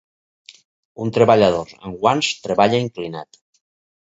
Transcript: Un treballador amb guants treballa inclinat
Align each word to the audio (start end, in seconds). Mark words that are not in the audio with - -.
Un 1.03 1.11
treballador 1.17 1.75
amb 1.89 1.99
guants 2.07 2.33
treballa 2.47 2.81
inclinat 2.87 3.43